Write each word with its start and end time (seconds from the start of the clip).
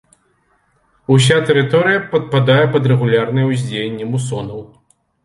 Уся 1.15 1.35
тэрыторыя 1.49 1.99
падпадае 2.13 2.63
пад 2.77 2.83
рэгулярнае 2.93 3.45
ўздзеянне 3.51 4.05
мусонаў. 4.15 4.65